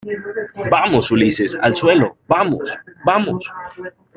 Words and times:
¡vamos! 0.71 1.11
Ulises, 1.11 1.55
al 1.61 1.75
suelo, 1.75 2.17
vamos.¡ 2.27 2.67
vamos! 3.05 3.45